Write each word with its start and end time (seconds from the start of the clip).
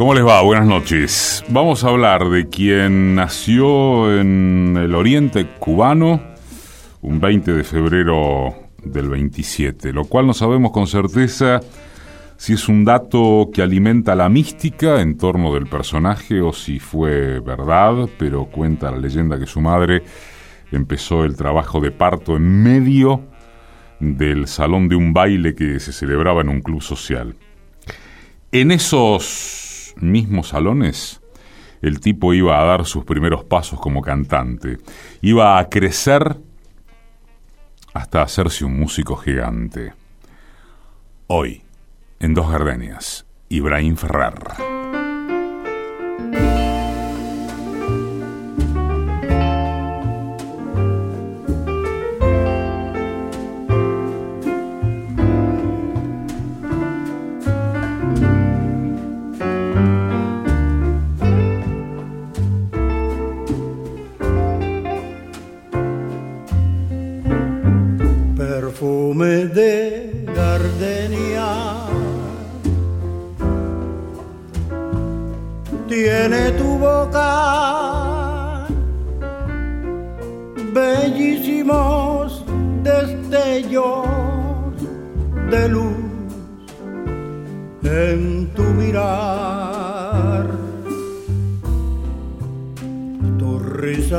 ¿Cómo 0.00 0.14
les 0.14 0.24
va? 0.24 0.40
Buenas 0.40 0.66
noches. 0.66 1.44
Vamos 1.50 1.84
a 1.84 1.88
hablar 1.88 2.30
de 2.30 2.48
quien 2.48 3.16
nació 3.16 4.18
en 4.18 4.74
el 4.78 4.94
oriente 4.94 5.46
cubano 5.58 6.22
un 7.02 7.20
20 7.20 7.52
de 7.52 7.64
febrero 7.64 8.48
del 8.82 9.10
27, 9.10 9.92
lo 9.92 10.06
cual 10.06 10.26
no 10.26 10.32
sabemos 10.32 10.70
con 10.70 10.86
certeza 10.86 11.60
si 12.38 12.54
es 12.54 12.66
un 12.66 12.86
dato 12.86 13.50
que 13.52 13.60
alimenta 13.60 14.14
la 14.14 14.30
mística 14.30 15.02
en 15.02 15.18
torno 15.18 15.52
del 15.52 15.66
personaje 15.66 16.40
o 16.40 16.54
si 16.54 16.78
fue 16.78 17.40
verdad, 17.40 18.08
pero 18.18 18.46
cuenta 18.46 18.90
la 18.90 18.96
leyenda 18.96 19.38
que 19.38 19.46
su 19.46 19.60
madre 19.60 20.02
empezó 20.72 21.24
el 21.24 21.36
trabajo 21.36 21.78
de 21.78 21.90
parto 21.90 22.36
en 22.36 22.62
medio 22.62 23.20
del 23.98 24.46
salón 24.46 24.88
de 24.88 24.96
un 24.96 25.12
baile 25.12 25.54
que 25.54 25.78
se 25.78 25.92
celebraba 25.92 26.40
en 26.40 26.48
un 26.48 26.62
club 26.62 26.80
social. 26.80 27.36
En 28.50 28.70
esos 28.70 29.69
mismos 30.02 30.48
salones, 30.48 31.20
el 31.82 32.00
tipo 32.00 32.34
iba 32.34 32.60
a 32.60 32.64
dar 32.64 32.84
sus 32.84 33.04
primeros 33.04 33.44
pasos 33.44 33.80
como 33.80 34.02
cantante, 34.02 34.78
iba 35.22 35.58
a 35.58 35.68
crecer 35.68 36.36
hasta 37.94 38.22
hacerse 38.22 38.64
un 38.64 38.78
músico 38.78 39.16
gigante. 39.16 39.94
Hoy, 41.26 41.62
en 42.18 42.34
Dos 42.34 42.50
Gardenias, 42.50 43.26
Ibrahim 43.48 43.96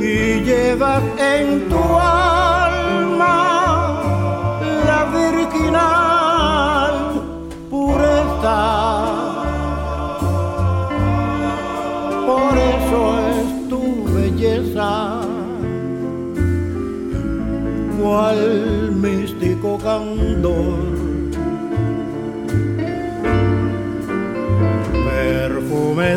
Y 0.00 0.40
llevas 0.40 1.02
en 1.16 1.68
tu 1.68 1.78
alma 2.00 3.36
la 4.84 5.04
virginal 5.14 6.94
pureza. 7.70 8.62
Por 12.26 12.52
eso 12.74 12.98
es 13.30 13.68
tu 13.68 13.82
belleza, 14.12 15.20
cual 18.00 18.90
místico 18.92 19.78
candor 19.78 20.85
boca 25.68 26.16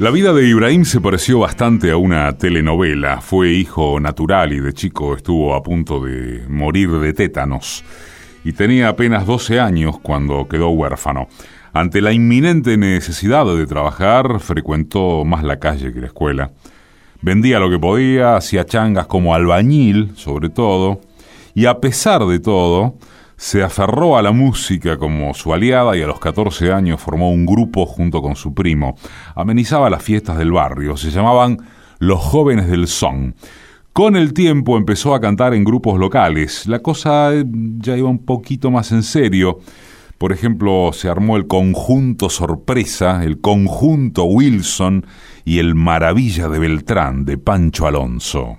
La 0.00 0.10
vida 0.10 0.32
de 0.32 0.48
Ibrahim 0.48 0.86
se 0.86 0.98
pareció 0.98 1.40
bastante 1.40 1.90
a 1.90 1.98
una 1.98 2.32
telenovela. 2.38 3.20
Fue 3.20 3.50
hijo 3.50 4.00
natural 4.00 4.54
y 4.54 4.58
de 4.58 4.72
chico 4.72 5.14
estuvo 5.14 5.54
a 5.54 5.62
punto 5.62 6.02
de 6.02 6.42
morir 6.48 6.90
de 6.90 7.12
tétanos. 7.12 7.84
Y 8.42 8.54
tenía 8.54 8.88
apenas 8.88 9.26
12 9.26 9.60
años 9.60 9.98
cuando 10.00 10.48
quedó 10.48 10.70
huérfano. 10.70 11.28
Ante 11.74 12.00
la 12.00 12.14
inminente 12.14 12.78
necesidad 12.78 13.44
de 13.44 13.66
trabajar, 13.66 14.40
frecuentó 14.40 15.26
más 15.26 15.44
la 15.44 15.58
calle 15.58 15.92
que 15.92 16.00
la 16.00 16.06
escuela. 16.06 16.50
Vendía 17.20 17.58
lo 17.58 17.68
que 17.68 17.78
podía, 17.78 18.36
hacía 18.36 18.64
changas 18.64 19.06
como 19.06 19.34
albañil, 19.34 20.12
sobre 20.16 20.48
todo, 20.48 21.02
y 21.54 21.66
a 21.66 21.78
pesar 21.78 22.24
de 22.24 22.38
todo, 22.38 22.94
se 23.40 23.62
aferró 23.62 24.18
a 24.18 24.22
la 24.22 24.32
música 24.32 24.98
como 24.98 25.32
su 25.32 25.54
aliada 25.54 25.96
y 25.96 26.02
a 26.02 26.06
los 26.06 26.20
14 26.20 26.74
años 26.74 27.00
formó 27.00 27.30
un 27.30 27.46
grupo 27.46 27.86
junto 27.86 28.20
con 28.20 28.36
su 28.36 28.52
primo. 28.52 28.96
Amenizaba 29.34 29.88
las 29.88 30.02
fiestas 30.02 30.36
del 30.36 30.52
barrio, 30.52 30.98
se 30.98 31.10
llamaban 31.10 31.56
Los 31.98 32.20
Jóvenes 32.20 32.68
del 32.68 32.86
Son. 32.86 33.34
Con 33.94 34.14
el 34.16 34.34
tiempo 34.34 34.76
empezó 34.76 35.14
a 35.14 35.22
cantar 35.22 35.54
en 35.54 35.64
grupos 35.64 35.98
locales. 35.98 36.66
La 36.66 36.80
cosa 36.80 37.32
eh, 37.32 37.44
ya 37.78 37.96
iba 37.96 38.10
un 38.10 38.26
poquito 38.26 38.70
más 38.70 38.92
en 38.92 39.02
serio. 39.02 39.60
Por 40.18 40.32
ejemplo, 40.32 40.90
se 40.92 41.08
armó 41.08 41.38
el 41.38 41.46
conjunto 41.46 42.28
Sorpresa, 42.28 43.24
el 43.24 43.40
conjunto 43.40 44.24
Wilson 44.24 45.06
y 45.46 45.60
el 45.60 45.74
Maravilla 45.74 46.50
de 46.50 46.58
Beltrán 46.58 47.24
de 47.24 47.38
Pancho 47.38 47.86
Alonso. 47.86 48.58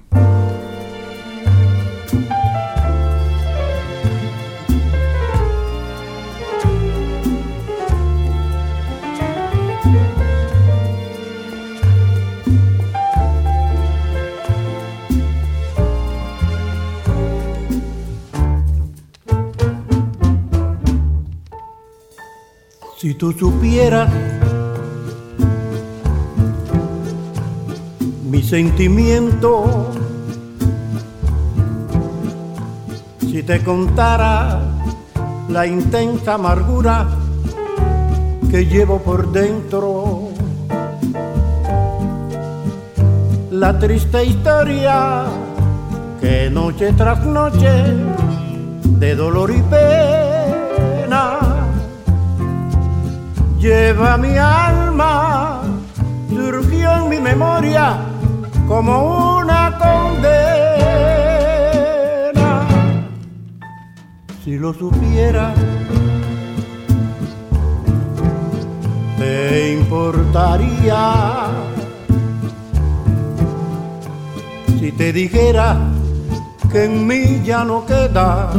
Si 23.02 23.16
tú 23.16 23.32
supieras 23.32 24.12
mi 28.30 28.44
sentimiento, 28.44 29.90
si 33.22 33.42
te 33.42 33.64
contara 33.64 34.60
la 35.50 35.66
intensa 35.66 36.36
amargura 36.36 37.08
que 38.52 38.68
llevo 38.68 39.00
por 39.00 39.32
dentro, 39.32 40.30
la 43.50 43.80
triste 43.80 44.26
historia 44.26 45.24
que 46.20 46.52
noche 46.52 46.94
tras 46.94 47.26
noche 47.26 47.96
de 49.00 49.16
dolor 49.16 49.50
y 49.50 49.62
pena 49.64 50.31
lleva 53.62 54.18
mi 54.18 54.36
alma, 54.38 55.62
surgió 56.30 56.92
en 56.98 57.10
mi 57.10 57.20
memoria 57.20 57.98
como 58.68 59.38
una 59.38 59.78
condena. 59.78 60.22
Si 64.44 64.58
lo 64.58 64.74
supiera, 64.74 65.54
te 69.20 69.74
importaría 69.74 71.02
si 74.80 74.92
te 74.94 75.14
dijera 75.14 75.78
que 76.72 76.86
en 76.86 77.06
mí 77.06 77.44
ya 77.46 77.64
no 77.64 77.86
queda 77.86 78.50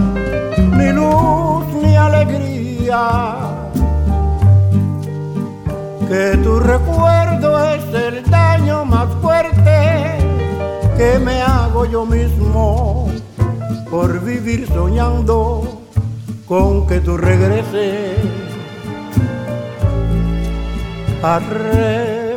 ni 0.57 0.93
luz 0.93 1.67
ni 1.83 1.97
alegría 1.97 3.42
que 6.13 6.37
tu 6.45 6.61
recuerdo 6.61 7.51
es 7.73 7.83
el 7.95 8.23
daño 8.31 8.85
más 8.85 9.09
fuerte 9.23 10.19
que 10.99 11.19
me 11.19 11.41
hago 11.41 11.87
yo 11.87 12.05
mismo 12.05 13.11
por 13.91 14.21
vivir 14.21 14.69
soñando 14.69 15.81
con 16.47 16.87
que 16.87 17.01
tú 17.01 17.17
regreses 17.17 18.19
arrepentida. 21.23 22.33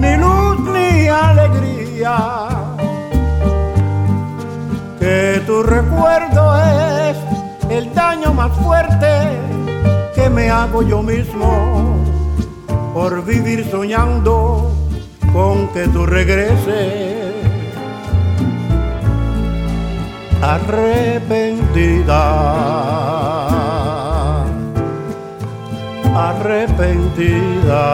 Ni 0.00 0.16
luz 0.16 0.60
ni 0.60 1.08
alegría. 1.08 2.48
Que 4.98 5.40
tu 5.46 5.62
recuerdo 5.62 6.58
es 6.58 7.16
el 7.70 7.94
daño 7.94 8.34
más 8.34 8.52
fuerte 8.58 9.40
que 10.14 10.28
me 10.28 10.50
hago 10.50 10.82
yo 10.82 11.02
mismo 11.02 12.04
por 12.92 13.24
vivir 13.24 13.66
soñando 13.70 14.70
con 15.32 15.68
que 15.68 15.88
tú 15.88 16.04
regreses. 16.04 17.30
Arrepentida, 20.42 22.20
arrepentida. 26.28 27.84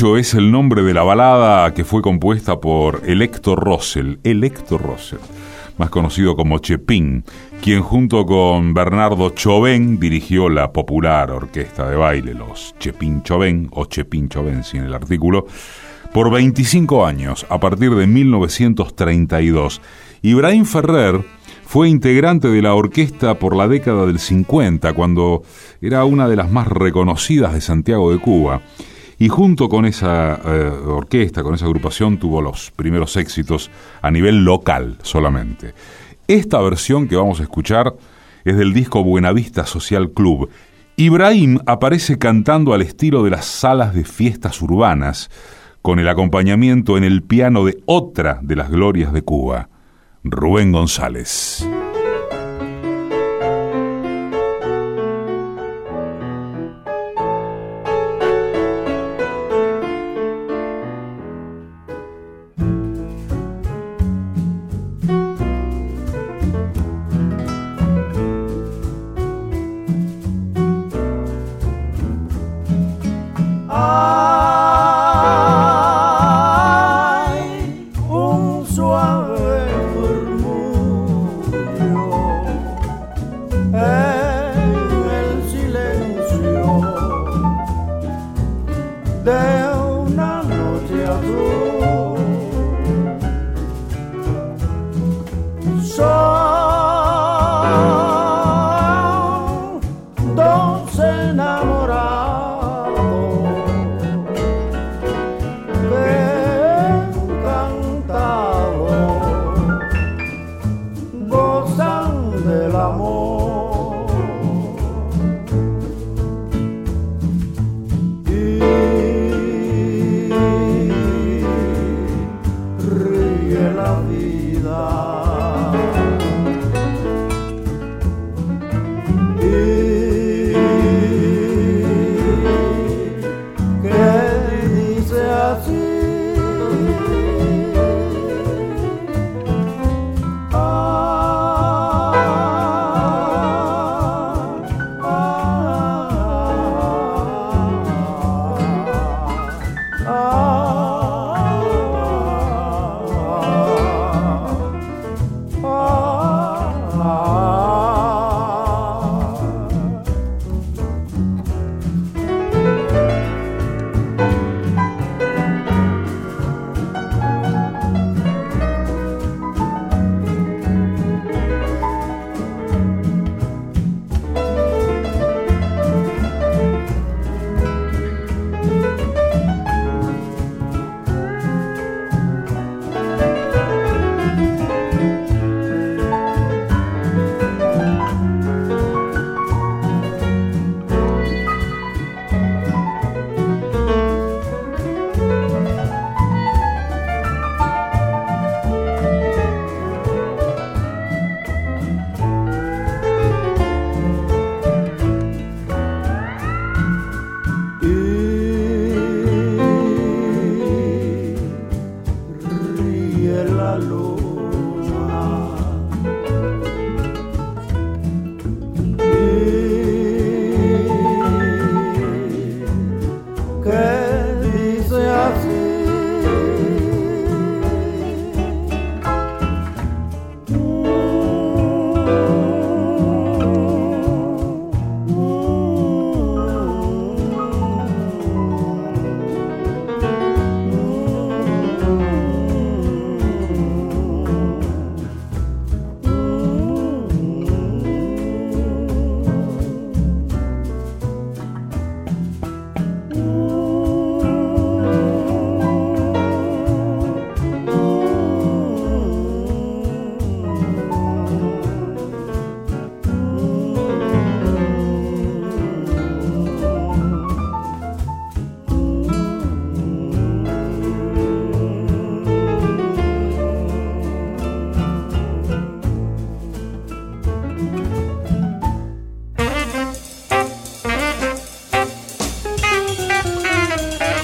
Es 0.00 0.34
el 0.34 0.52
nombre 0.52 0.84
de 0.84 0.94
la 0.94 1.02
balada 1.02 1.74
que 1.74 1.84
fue 1.84 2.02
compuesta 2.02 2.60
por 2.60 3.02
Electo 3.04 3.56
Russell, 3.56 4.18
Electo 4.22 4.78
Russell, 4.78 5.18
más 5.76 5.90
conocido 5.90 6.36
como 6.36 6.60
Chepín, 6.60 7.24
quien 7.60 7.82
junto 7.82 8.24
con 8.24 8.74
Bernardo 8.74 9.30
Choven 9.30 9.98
dirigió 9.98 10.48
la 10.50 10.72
popular 10.72 11.32
orquesta 11.32 11.90
de 11.90 11.96
baile, 11.96 12.32
los 12.32 12.76
Chepín 12.78 13.24
Choven 13.24 13.70
o 13.72 13.86
Chepín 13.86 14.28
Choven 14.28 14.62
sin 14.62 14.84
el 14.84 14.94
artículo, 14.94 15.46
por 16.12 16.30
25 16.30 17.04
años, 17.04 17.44
a 17.48 17.58
partir 17.58 17.92
de 17.96 18.06
1932. 18.06 19.80
Ibrahim 20.22 20.64
Ferrer 20.64 21.24
fue 21.66 21.88
integrante 21.88 22.46
de 22.46 22.62
la 22.62 22.72
orquesta 22.74 23.40
por 23.40 23.56
la 23.56 23.66
década 23.66 24.06
del 24.06 24.20
50, 24.20 24.92
cuando 24.92 25.42
era 25.82 26.04
una 26.04 26.28
de 26.28 26.36
las 26.36 26.48
más 26.48 26.68
reconocidas 26.68 27.52
de 27.52 27.60
Santiago 27.60 28.12
de 28.12 28.20
Cuba 28.20 28.62
y 29.18 29.28
junto 29.28 29.68
con 29.68 29.84
esa 29.84 30.40
eh, 30.44 30.70
orquesta, 30.86 31.42
con 31.42 31.54
esa 31.54 31.66
agrupación, 31.66 32.18
tuvo 32.18 32.40
los 32.40 32.70
primeros 32.70 33.16
éxitos 33.16 33.70
a 34.00 34.10
nivel 34.10 34.44
local 34.44 34.98
solamente. 35.02 35.74
Esta 36.28 36.60
versión 36.60 37.08
que 37.08 37.16
vamos 37.16 37.40
a 37.40 37.42
escuchar 37.42 37.94
es 38.44 38.56
del 38.56 38.72
disco 38.72 39.02
Buenavista 39.02 39.66
Social 39.66 40.10
Club. 40.12 40.48
Ibrahim 40.96 41.58
aparece 41.66 42.18
cantando 42.18 42.74
al 42.74 42.82
estilo 42.82 43.22
de 43.24 43.30
las 43.30 43.44
salas 43.44 43.94
de 43.94 44.04
fiestas 44.04 44.60
urbanas, 44.62 45.30
con 45.82 45.98
el 45.98 46.08
acompañamiento 46.08 46.96
en 46.96 47.04
el 47.04 47.22
piano 47.22 47.64
de 47.64 47.78
otra 47.86 48.40
de 48.42 48.56
las 48.56 48.70
glorias 48.70 49.12
de 49.12 49.22
Cuba, 49.22 49.68
Rubén 50.22 50.72
González. 50.72 51.66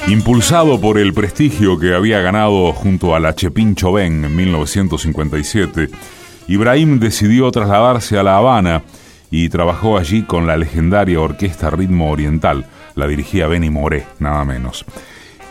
Impulsado 0.08 0.78
por 0.78 0.98
el 0.98 1.14
prestigio 1.14 1.78
que 1.78 1.94
había 1.94 2.20
ganado 2.20 2.72
junto 2.74 3.14
a 3.14 3.20
la 3.20 3.34
Chepin 3.34 3.74
Choven 3.74 4.24
en 4.26 4.36
1957, 4.36 5.88
Ibrahim 6.46 7.00
decidió 7.00 7.50
trasladarse 7.50 8.18
a 8.18 8.22
La 8.22 8.36
Habana 8.36 8.82
y 9.30 9.48
trabajó 9.48 9.96
allí 9.96 10.22
con 10.22 10.46
la 10.46 10.58
legendaria 10.58 11.18
Orquesta 11.20 11.70
Ritmo 11.70 12.10
Oriental, 12.10 12.66
La 12.94 13.06
dirigía 13.06 13.48
Benny 13.48 13.70
Moré, 13.70 14.04
nada 14.18 14.44
menos. 14.44 14.84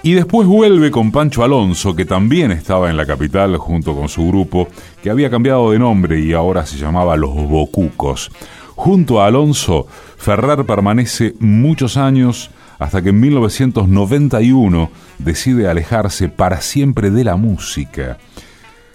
Y 0.03 0.13
después 0.13 0.47
vuelve 0.47 0.91
con 0.91 1.11
Pancho 1.11 1.43
Alonso, 1.43 1.95
que 1.95 2.05
también 2.05 2.51
estaba 2.51 2.91
en 2.91 2.97
la 2.97 3.07
capital 3.07 3.57
junto 3.57 3.95
con 3.95 4.07
su 4.07 4.27
grupo, 4.27 4.67
que 5.01 5.09
había 5.09 5.31
cambiado 5.31 5.71
de 5.71 5.79
nombre 5.79 6.19
y 6.19 6.33
ahora 6.33 6.65
se 6.67 6.77
llamaba 6.77 7.17
Los 7.17 7.33
Bocucos. 7.33 8.29
Junto 8.75 9.19
a 9.19 9.27
Alonso, 9.27 9.87
Ferrer 10.17 10.63
permanece 10.65 11.33
muchos 11.39 11.97
años 11.97 12.51
hasta 12.83 13.01
que 13.01 13.09
en 13.09 13.19
1991 13.21 14.91
decide 15.17 15.69
alejarse 15.69 16.27
para 16.27 16.59
siempre 16.59 17.11
de 17.11 17.23
la 17.23 17.37
música. 17.37 18.17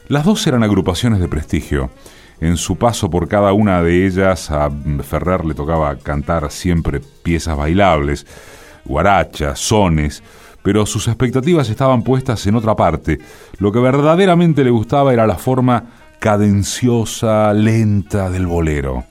Las 0.08 0.26
dos 0.26 0.46
eran 0.46 0.62
agrupaciones 0.62 1.20
de 1.20 1.28
prestigio. 1.28 1.90
En 2.38 2.58
su 2.58 2.76
paso 2.76 3.08
por 3.08 3.28
cada 3.28 3.54
una 3.54 3.82
de 3.82 4.06
ellas, 4.06 4.50
a 4.50 4.70
Ferrer 5.02 5.46
le 5.46 5.54
tocaba 5.54 5.96
cantar 5.96 6.50
siempre 6.50 7.00
piezas 7.22 7.56
bailables, 7.56 8.26
guarachas, 8.84 9.58
sones, 9.58 10.22
pero 10.62 10.84
sus 10.84 11.08
expectativas 11.08 11.70
estaban 11.70 12.02
puestas 12.02 12.46
en 12.46 12.56
otra 12.56 12.76
parte. 12.76 13.18
Lo 13.58 13.72
que 13.72 13.78
verdaderamente 13.78 14.64
le 14.64 14.70
gustaba 14.70 15.14
era 15.14 15.26
la 15.26 15.38
forma 15.38 15.84
cadenciosa, 16.18 17.54
lenta 17.54 18.28
del 18.28 18.46
bolero 18.46 19.06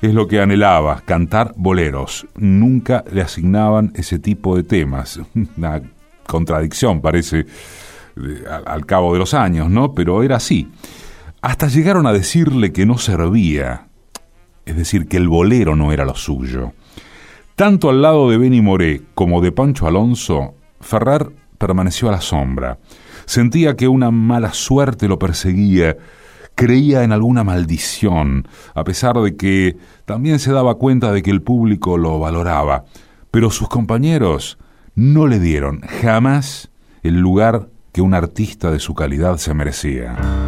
es 0.00 0.14
lo 0.14 0.26
que 0.26 0.40
anhelaba, 0.40 1.02
cantar 1.04 1.52
boleros. 1.56 2.26
Nunca 2.36 3.04
le 3.12 3.20
asignaban 3.20 3.92
ese 3.94 4.18
tipo 4.18 4.56
de 4.56 4.62
temas. 4.62 5.20
Una 5.56 5.82
contradicción 6.26 7.00
parece 7.00 7.46
al, 8.66 8.86
cabo 8.86 9.12
de 9.12 9.18
los 9.18 9.34
años, 9.34 9.70
¿no? 9.70 9.94
Pero 9.94 10.22
era 10.22 10.36
así. 10.36 10.68
Hasta 11.42 11.68
llegaron 11.68 12.06
a 12.06 12.12
decirle 12.12 12.72
que 12.72 12.86
no 12.86 12.98
servía, 12.98 13.88
es 14.66 14.76
decir, 14.76 15.06
que 15.06 15.16
el 15.16 15.28
bolero 15.28 15.76
no 15.76 15.92
era 15.92 16.04
lo 16.04 16.14
suyo. 16.14 16.72
Tanto 17.54 17.90
al 17.90 18.02
lado 18.02 18.30
de 18.30 18.38
Benny 18.38 18.60
Moré 18.60 19.02
como 19.14 19.40
de 19.40 19.52
Pancho 19.52 19.86
Alonso, 19.86 20.54
Ferrer 20.80 21.30
permaneció 21.58 22.08
a 22.08 22.12
la 22.12 22.20
sombra. 22.20 22.78
Sentía 23.26 23.76
que 23.76 23.86
una 23.88 24.10
mala 24.10 24.52
suerte 24.52 25.08
lo 25.08 25.18
perseguía 25.18 25.96
creía 26.54 27.04
en 27.04 27.12
alguna 27.12 27.44
maldición, 27.44 28.46
a 28.74 28.84
pesar 28.84 29.16
de 29.16 29.36
que 29.36 29.76
también 30.04 30.38
se 30.38 30.52
daba 30.52 30.76
cuenta 30.76 31.12
de 31.12 31.22
que 31.22 31.30
el 31.30 31.42
público 31.42 31.98
lo 31.98 32.18
valoraba, 32.18 32.84
pero 33.30 33.50
sus 33.50 33.68
compañeros 33.68 34.58
no 34.94 35.26
le 35.26 35.38
dieron 35.38 35.80
jamás 36.02 36.70
el 37.02 37.20
lugar 37.20 37.68
que 37.92 38.02
un 38.02 38.14
artista 38.14 38.70
de 38.70 38.78
su 38.78 38.94
calidad 38.94 39.38
se 39.38 39.54
merecía. 39.54 40.39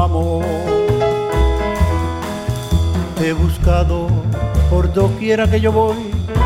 Amor. 0.00 0.44
He 3.22 3.32
buscado 3.32 4.08
por 4.70 4.92
doquiera 4.92 5.48
que 5.50 5.60
yo 5.60 5.72
voy 5.72 5.96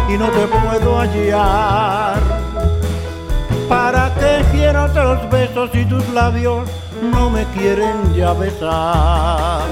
y 0.08 0.16
no 0.16 0.28
te 0.28 0.46
puedo 0.46 0.98
hallar. 0.98 2.18
¿Para 3.68 4.12
qué 4.14 4.44
quiero 4.52 4.84
otros 4.84 5.30
besos 5.30 5.70
si 5.72 5.84
tus 5.84 6.08
labios 6.10 6.68
no 7.12 7.30
me 7.30 7.44
quieren 7.46 8.14
ya 8.14 8.32
besar? 8.32 9.62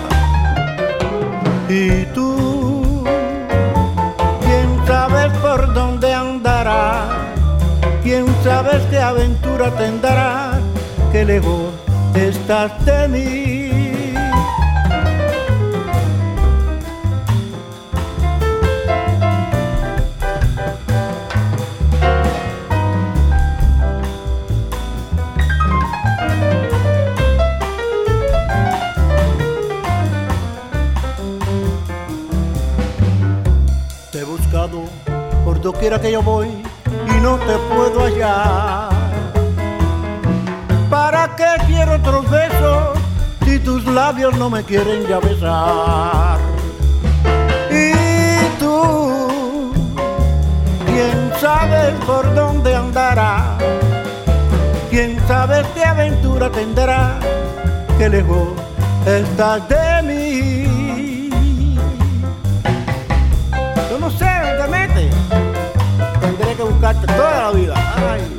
Y 1.69 2.05
tú, 2.15 3.05
quién 4.41 4.87
sabe 4.87 5.29
por 5.41 5.75
dónde 5.75 6.15
andará, 6.15 7.05
quién 8.03 8.27
sabe 8.43 8.81
qué 8.89 8.99
aventura 8.99 9.71
tendrá, 9.77 10.61
que 11.13 11.25
lejos 11.25 11.73
estás 12.15 12.73
de 12.87 13.09
mí. 13.09 13.48
Quiera 35.73 36.01
que 36.01 36.13
yo 36.13 36.23
voy 36.23 36.49
y 36.49 37.21
no 37.21 37.37
te 37.37 37.57
puedo 37.75 38.05
hallar. 38.05 38.91
¿Para 40.91 41.37
qué 41.37 41.47
quiero 41.67 41.97
otros 41.97 42.29
besos 42.31 42.99
si 43.45 43.59
tus 43.59 43.85
labios 43.87 44.37
no 44.37 44.49
me 44.51 44.63
quieren 44.65 45.07
ya 45.07 45.19
besar? 45.19 46.39
Y 47.71 47.93
tú, 48.59 49.73
quién 50.87 51.33
sabe 51.41 51.93
por 52.07 52.35
dónde 52.35 52.75
andará, 52.75 53.59
quién 54.91 55.19
sabe 55.27 55.65
qué 55.75 55.85
aventura 55.85 56.51
tendrá, 56.51 57.19
que 57.99 58.09
lejos 58.09 58.49
estás 59.07 59.69
de 59.69 59.88
toda 66.81 67.43
la 67.43 67.51
vida. 67.53 67.75
Ay. 67.97 68.38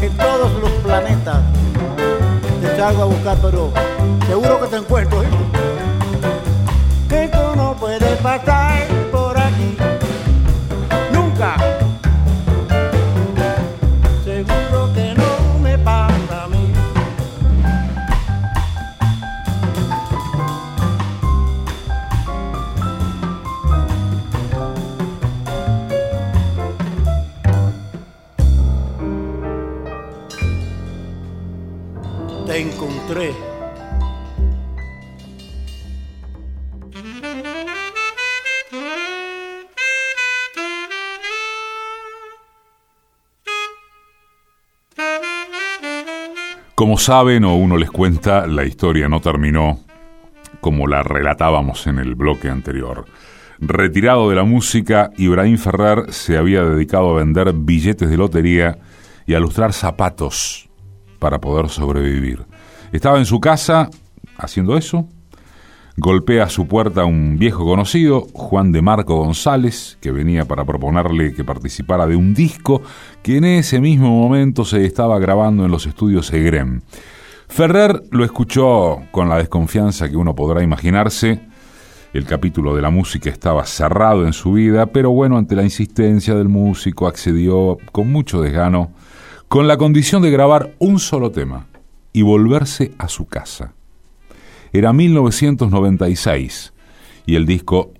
En 0.00 0.16
todos 0.16 0.52
los 0.58 0.70
planetas 0.82 1.42
te 2.62 2.76
salgo 2.76 3.02
a 3.02 3.04
buscar, 3.04 3.36
pero 3.42 3.70
seguro 4.26 4.60
que 4.62 4.66
te 4.68 4.76
encuentro. 4.76 5.22
¿eh? 5.22 5.26
Que 7.10 7.28
tú 7.28 7.56
no 7.56 7.76
puedes 7.78 8.18
pasar 8.20 8.75
Saben 46.98 47.44
o 47.44 47.54
uno 47.54 47.76
les 47.76 47.90
cuenta, 47.90 48.48
la 48.48 48.64
historia 48.64 49.08
no 49.08 49.20
terminó 49.20 49.78
como 50.60 50.88
la 50.88 51.04
relatábamos 51.04 51.86
en 51.86 52.00
el 52.00 52.16
bloque 52.16 52.48
anterior. 52.48 53.04
Retirado 53.60 54.28
de 54.28 54.34
la 54.34 54.42
música, 54.42 55.12
Ibrahim 55.16 55.56
Ferrer 55.56 56.12
se 56.12 56.36
había 56.36 56.64
dedicado 56.64 57.10
a 57.10 57.18
vender 57.18 57.52
billetes 57.52 58.10
de 58.10 58.16
lotería 58.16 58.78
y 59.24 59.34
a 59.34 59.40
lustrar 59.40 59.72
zapatos 59.72 60.68
para 61.20 61.40
poder 61.40 61.68
sobrevivir. 61.68 62.44
Estaba 62.90 63.18
en 63.18 63.26
su 63.26 63.38
casa 63.38 63.88
haciendo 64.36 64.76
eso. 64.76 65.08
Golpea 65.98 66.44
a 66.44 66.48
su 66.50 66.66
puerta 66.66 67.06
un 67.06 67.38
viejo 67.38 67.64
conocido, 67.64 68.26
Juan 68.32 68.70
de 68.70 68.82
Marco 68.82 69.16
González, 69.16 69.96
que 70.00 70.10
venía 70.10 70.44
para 70.44 70.64
proponerle 70.64 71.32
que 71.32 71.42
participara 71.42 72.06
de 72.06 72.16
un 72.16 72.34
disco 72.34 72.82
que 73.22 73.38
en 73.38 73.44
ese 73.44 73.80
mismo 73.80 74.10
momento 74.10 74.64
se 74.64 74.84
estaba 74.84 75.18
grabando 75.18 75.64
en 75.64 75.70
los 75.70 75.86
estudios 75.86 76.32
Egrem. 76.32 76.82
Ferrer 77.48 78.02
lo 78.10 78.24
escuchó 78.24 79.00
con 79.10 79.28
la 79.28 79.38
desconfianza 79.38 80.10
que 80.10 80.16
uno 80.16 80.34
podrá 80.34 80.62
imaginarse 80.62 81.40
el 82.16 82.24
capítulo 82.24 82.74
de 82.74 82.80
la 82.80 82.90
música 82.90 83.28
estaba 83.28 83.64
cerrado 83.66 84.26
en 84.26 84.32
su 84.32 84.52
vida, 84.52 84.86
pero 84.86 85.10
bueno, 85.10 85.36
ante 85.36 85.54
la 85.54 85.62
insistencia 85.62 86.34
del 86.34 86.48
músico 86.48 87.06
accedió 87.06 87.76
con 87.92 88.10
mucho 88.10 88.40
desgano, 88.40 88.90
con 89.48 89.68
la 89.68 89.76
condición 89.76 90.22
de 90.22 90.30
grabar 90.30 90.74
un 90.78 90.98
solo 90.98 91.30
tema 91.30 91.66
y 92.14 92.22
volverse 92.22 92.92
a 92.96 93.08
su 93.08 93.26
casa. 93.26 93.75
Era 94.72 94.92
1996 94.92 96.72
y 97.26 97.34
el 97.34 97.46
disco 97.46 97.92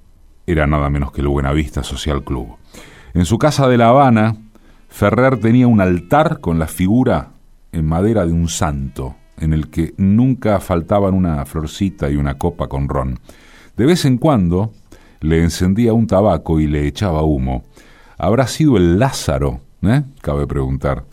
era 0.47 0.67
nada 0.67 0.91
menos 0.91 1.13
que 1.13 1.21
el 1.21 1.29
Buenavista 1.29 1.83
Social 1.83 2.23
Club. 2.23 2.57
En 3.15 3.25
su 3.25 3.39
casa 3.39 3.69
de 3.69 3.79
La 3.79 3.89
Habana, 3.89 4.37
Ferrer 4.89 5.41
tenía 5.41 5.67
un 5.67 5.81
altar 5.81 6.41
con 6.41 6.59
la 6.59 6.67
figura 6.67 7.31
en 7.73 7.87
madera 7.87 8.25
de 8.27 8.33
un 8.33 8.49
santo, 8.49 9.17
en 9.39 9.53
el 9.53 9.69
que 9.69 9.95
nunca 9.97 10.61
faltaban 10.61 11.15
una 11.15 11.45
florcita 11.45 12.09
y 12.11 12.17
una 12.17 12.39
copa 12.39 12.69
con 12.69 12.89
ron. 12.89 13.19
De 13.77 13.85
vez 13.85 14.05
en 14.05 14.19
cuando 14.19 14.73
le 15.21 15.43
encendía 15.43 15.93
un 15.93 16.07
tabaco 16.07 16.61
y 16.61 16.67
le 16.67 16.87
echaba 16.87 17.23
humo. 17.23 17.65
¿Habrá 18.19 18.47
sido 18.47 18.77
el 18.77 18.99
Lázaro? 18.99 19.61
¿eh? 19.83 20.03
Cabe 20.21 20.47
preguntar. 20.47 21.05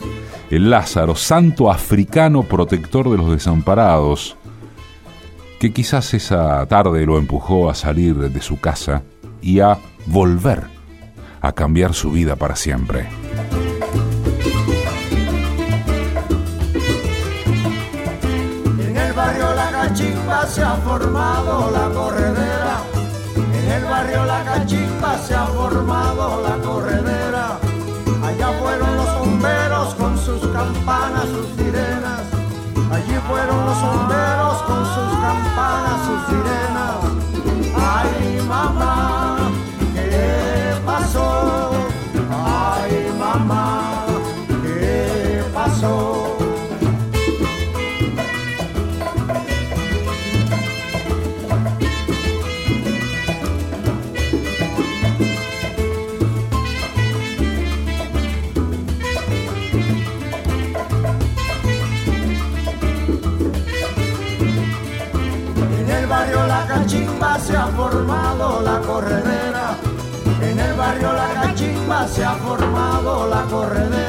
El 0.50 0.70
Lázaro, 0.70 1.14
santo 1.14 1.70
africano 1.70 2.42
protector 2.42 3.10
de 3.10 3.16
los 3.16 3.30
desamparados, 3.30 4.36
que 5.64 5.72
quizás 5.72 6.12
esa 6.12 6.66
tarde 6.66 7.06
lo 7.06 7.16
empujó 7.16 7.70
a 7.70 7.74
salir 7.74 8.16
de 8.16 8.42
su 8.42 8.60
casa 8.60 9.02
y 9.40 9.60
a 9.60 9.78
volver 10.04 10.64
a 11.40 11.52
cambiar 11.52 11.94
su 11.94 12.10
vida 12.10 12.36
para 12.36 12.54
siempre. 12.54 13.08
En 18.78 18.94
el 18.94 19.12
barrio 19.14 19.54
La 19.54 19.70
Cachimba 19.70 20.46
se 20.48 20.62
ha 20.62 20.74
formado 20.84 21.70
la 21.70 21.94
corredera. 21.94 22.76
En 23.34 23.72
el 23.72 23.84
barrio 23.84 24.24
La 24.26 24.44
Cachimba 24.44 25.16
se 25.16 25.34
ha 25.34 25.46
formado 25.46 26.42
la 26.42 26.56
corredera. 26.58 27.58
Allá 28.22 28.52
fueron 28.60 28.96
los 28.96 29.18
bomberos 29.18 29.94
con 29.94 30.18
sus 30.18 30.46
campanas, 30.48 31.24
sus 31.24 31.46
sirenas. 31.56 32.33
Allí 32.94 33.18
fueron 33.26 33.66
los 33.66 33.82
bomberos 33.82 34.62
con 34.62 34.84
sus 34.86 35.18
campanas, 35.18 36.06
sus 36.06 36.26
sirenas. 36.28 36.94
Ay, 37.74 38.40
mamá, 38.46 39.33
Cachimba 66.74 67.38
se 67.38 67.56
ha 67.56 67.66
formado 67.68 68.60
la 68.62 68.80
corredera. 68.80 69.78
En 70.42 70.58
el 70.58 70.74
barrio 70.74 71.12
La 71.12 71.32
Cachimba 71.34 72.08
se 72.08 72.24
ha 72.24 72.34
formado 72.34 73.28
la 73.28 73.42
corredera. 73.42 74.03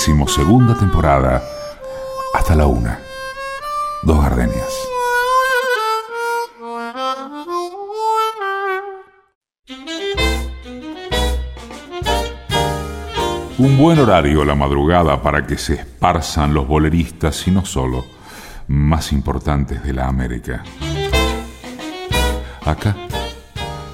Decimosegunda 0.00 0.74
temporada 0.78 1.42
hasta 2.32 2.54
la 2.54 2.66
una. 2.66 2.98
Dos 4.02 4.18
gardenias. 4.22 4.72
Un 13.58 13.76
buen 13.76 13.98
horario 13.98 14.42
la 14.46 14.54
madrugada 14.54 15.20
para 15.20 15.46
que 15.46 15.58
se 15.58 15.74
esparzan 15.74 16.54
los 16.54 16.66
boleristas 16.66 17.46
y 17.46 17.50
no 17.50 17.66
solo, 17.66 18.06
más 18.68 19.12
importantes 19.12 19.84
de 19.84 19.92
la 19.92 20.06
América. 20.06 20.64
Acá, 22.64 22.96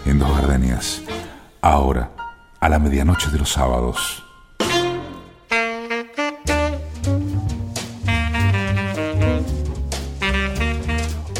en 0.04 0.20
Dos 0.20 0.30
Gardenias, 0.36 1.02
ahora, 1.60 2.12
a 2.60 2.68
la 2.68 2.78
medianoche 2.78 3.28
de 3.30 3.40
los 3.40 3.50
sábados. 3.50 4.25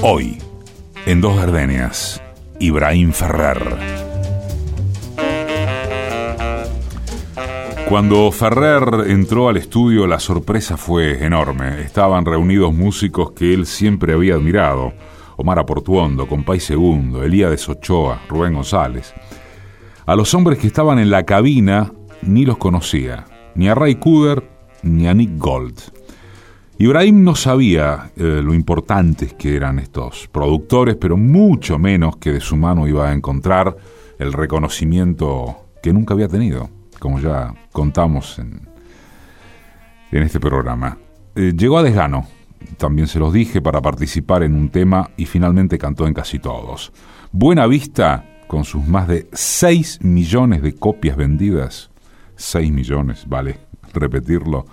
Hoy, 0.09 0.39
en 1.05 1.21
Dos 1.21 1.37
Gardenias, 1.37 2.23
Ibrahim 2.61 3.11
Ferrer. 3.11 3.59
Cuando 7.89 8.31
Ferrer 8.31 9.11
entró 9.11 9.49
al 9.49 9.57
estudio, 9.57 10.07
la 10.07 10.21
sorpresa 10.21 10.77
fue 10.77 11.25
enorme. 11.25 11.81
Estaban 11.81 12.25
reunidos 12.25 12.73
músicos 12.73 13.33
que 13.33 13.53
él 13.53 13.67
siempre 13.67 14.13
había 14.13 14.35
admirado. 14.35 14.93
Omar 15.39 15.59
Aportuondo, 15.59 16.29
Compay 16.29 16.61
Segundo, 16.61 17.25
Elías 17.25 17.69
Ochoa, 17.69 18.21
Rubén 18.29 18.55
González. 18.55 19.13
A 20.07 20.15
los 20.15 20.33
hombres 20.35 20.61
que 20.61 20.69
estaban 20.69 21.01
en 21.01 21.11
la 21.11 21.25
cabina 21.25 21.93
ni 22.23 22.45
los 22.45 22.59
conocía, 22.59 23.25
ni 23.57 23.69
a 23.69 23.75
Ray 23.75 23.97
Cooder 23.97 24.49
ni 24.85 25.09
a 25.09 25.15
Nick 25.15 25.37
Gold. 25.37 25.96
Ibrahim 26.79 27.25
no 27.25 27.35
sabía 27.35 28.11
eh, 28.17 28.41
lo 28.45 28.53
importantes 28.53 29.33
que 29.33 29.57
eran 29.57 29.79
estos 29.79 30.29
productores, 30.29 30.97
pero 30.97 31.17
mucho 31.17 31.79
menos 31.79 32.19
que 32.19 32.33
de 32.33 32.41
su 32.41 32.55
mano 32.57 32.87
iba 32.87 33.09
a 33.09 33.15
encontrar 33.15 33.77
el 34.19 34.33
reconocimiento 34.35 35.57
que 35.83 35.95
nunca 35.95 36.13
había 36.13 36.29
tenido, 36.29 36.69
como 36.99 37.19
ya 37.19 37.55
contamos 37.73 38.39
en, 38.39 38.69
en 40.13 40.23
este 40.23 40.39
programa. 40.39 40.99
Eh, 41.35 41.55
llegó 41.57 41.79
a 41.79 41.83
Desgano, 41.83 42.27
también 42.77 43.09
se 43.09 43.19
los 43.19 43.33
dije, 43.33 43.63
para 43.63 43.81
participar 43.81 44.43
en 44.43 44.55
un 44.55 44.69
tema 44.69 45.11
y 45.17 45.25
finalmente 45.25 45.79
cantó 45.79 46.07
en 46.07 46.13
casi 46.13 46.39
todos. 46.39 46.93
Buena 47.33 47.67
Vista, 47.67 48.43
con 48.47 48.65
sus 48.65 48.87
más 48.87 49.09
de 49.09 49.29
6 49.33 50.01
millones 50.03 50.61
de 50.61 50.75
copias 50.75 51.17
vendidas, 51.17 51.91
6 52.37 52.71
millones, 52.71 53.25
vale 53.27 53.61
repetirlo, 53.95 54.67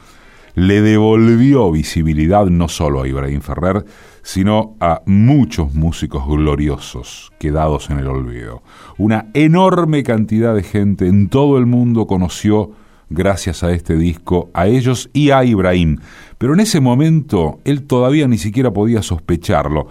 le 0.56 0.82
devolvió 0.82 1.72
visibilidad 1.72 2.46
no 2.46 2.68
solo 2.68 3.02
a 3.02 3.08
Ibrahim 3.08 3.42
Ferrer, 3.42 3.86
sino 4.22 4.76
a 4.80 5.02
muchos 5.06 5.74
músicos 5.74 6.26
gloriosos 6.28 7.32
quedados 7.40 7.90
en 7.90 8.00
el 8.00 8.08
olvido. 8.08 8.64
Una 8.98 9.28
enorme 9.34 10.04
cantidad 10.04 10.56
de 10.56 10.64
gente 10.64 11.08
en 11.08 11.30
todo 11.30 11.58
el 11.58 11.66
mundo 11.66 12.08
conoció, 12.08 12.72
gracias 13.10 13.64
a 13.64 13.72
este 13.72 13.96
disco, 13.96 14.50
a 14.54 14.68
ellos 14.68 15.10
y 15.14 15.32
a 15.32 15.44
Ibrahim. 15.44 15.98
Pero 16.38 16.54
en 16.54 16.62
ese 16.62 16.80
momento 16.80 17.60
él 17.66 17.84
todavía 17.84 18.28
ni 18.28 18.38
siquiera 18.38 18.72
podía 18.72 19.02
sospecharlo. 19.02 19.88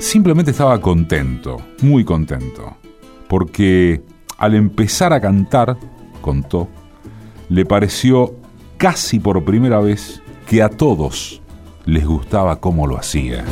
Simplemente 0.00 0.50
estaba 0.50 0.80
contento, 0.80 1.56
muy 1.82 2.04
contento. 2.04 2.76
Porque 3.28 4.02
al 4.36 4.54
empezar 4.54 5.12
a 5.12 5.20
cantar, 5.20 5.78
contó, 6.20 6.68
le 7.48 7.64
pareció 7.64 8.41
casi 8.82 9.20
por 9.20 9.44
primera 9.44 9.78
vez 9.78 10.20
que 10.44 10.60
a 10.60 10.68
todos 10.68 11.40
les 11.84 12.04
gustaba 12.04 12.58
cómo 12.58 12.88
lo 12.88 12.98
hacía. 12.98 13.44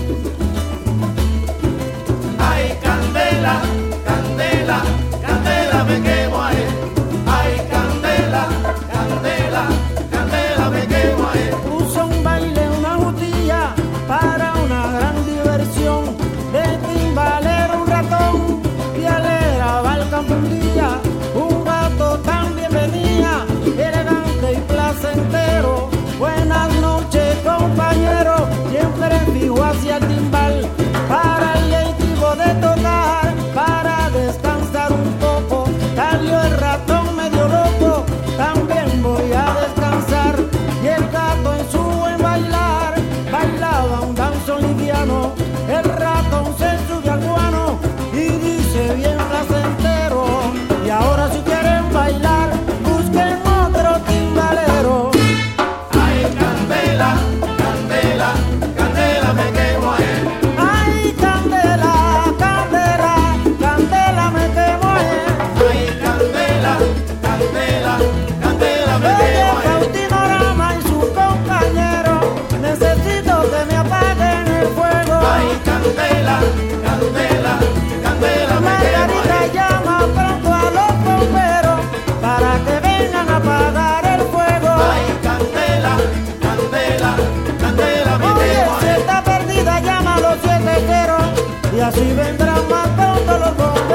así 91.90 92.12
vendrán 92.14 92.68
matando 92.68 93.38
los 93.38 93.56
bomberos. 93.56 93.90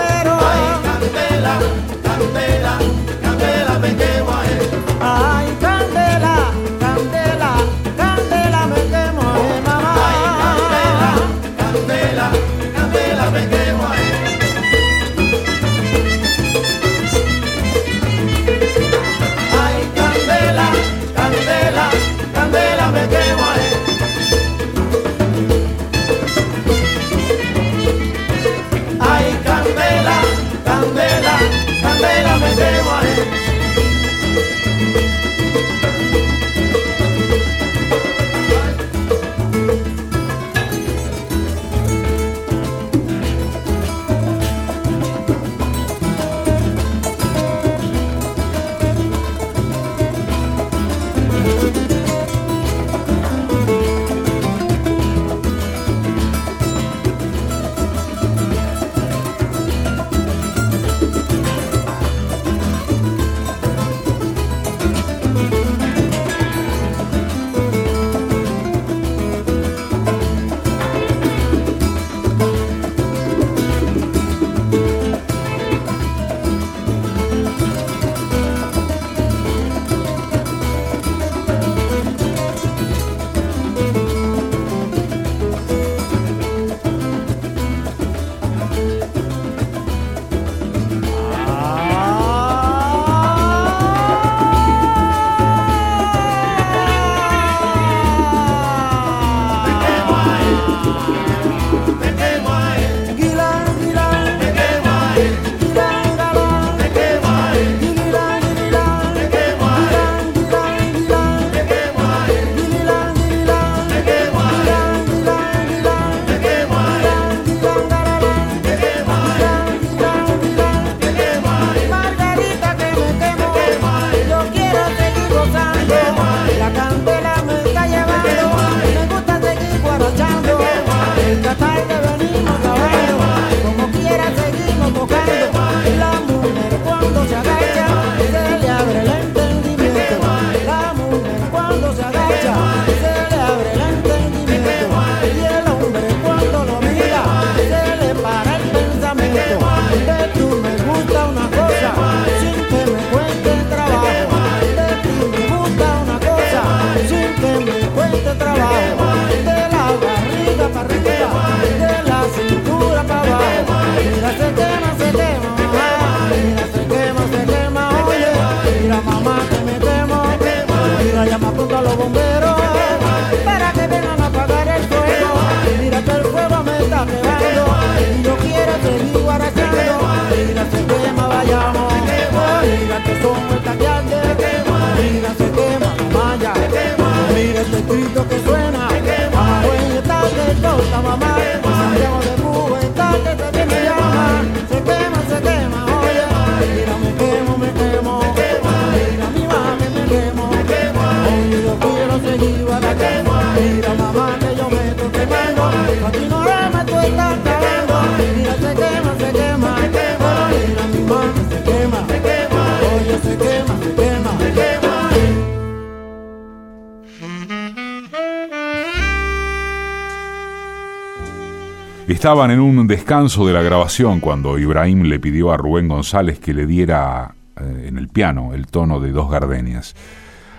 Estaban 222.08 222.51
en 222.51 222.60
un 222.60 222.85
descanso 222.85 223.47
de 223.47 223.53
la 223.53 223.63
grabación 223.63 224.19
cuando 224.19 224.60
Ibrahim 224.60 225.03
le 225.03 225.19
pidió 225.19 225.51
a 225.51 225.58
Rubén 225.58 225.87
González 225.87 226.39
que 226.39 226.53
le 226.53 226.67
diera 226.67 227.33
eh, 227.60 227.85
en 227.87 227.97
el 227.97 228.10
piano 228.10 228.53
el 228.53 228.67
tono 228.67 228.99
de 228.99 229.12
Dos 229.12 229.31
Gardenias. 229.31 229.95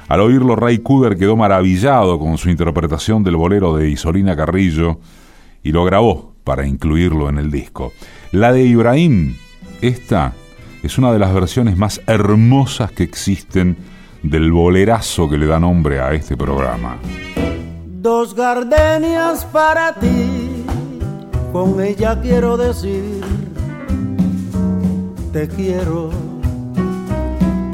Al 0.09 0.23
oírlo, 0.23 0.57
Ray 0.57 0.79
Cooder 0.79 1.17
quedó 1.17 1.37
maravillado 1.37 2.19
con 2.19 2.37
su 2.37 2.51
interpretación 2.51 3.23
del 3.23 3.37
bolero 3.37 3.77
de 3.77 3.89
Isolina 3.89 4.35
Carrillo 4.35 4.99
y 5.63 5.71
lo 5.71 5.85
grabó 5.85 6.35
para 6.43 6.67
incluirlo 6.67 7.29
en 7.29 7.39
el 7.39 7.53
disco. 7.53 7.93
La 8.33 8.53
de 8.53 8.65
Ibrahim, 8.65 9.37
esta 9.83 10.33
es 10.83 10.99
una 10.99 11.13
de 11.13 11.21
las 11.21 11.33
versiones 11.33 11.77
más 11.77 12.01
hermosas 12.09 12.91
que 12.91 13.05
existen 13.05 13.77
del 14.25 14.51
bolerazo 14.51 15.31
que 15.31 15.39
le 15.39 15.47
da 15.47 15.61
nombre 15.61 16.01
a 16.01 16.13
este 16.13 16.37
programa. 16.37 16.99
Dos 17.87 18.35
gardenias 18.35 19.45
para 19.45 19.95
ti 19.95 20.46
con 21.53 21.81
ella 21.81 22.21
quiero 22.21 22.57
decir, 22.57 23.21
te 25.33 25.49
quiero, 25.49 26.11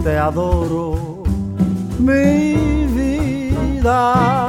te 0.02 0.18
adoro, 0.18 1.22
mi 1.98 2.54
vida. 2.96 4.48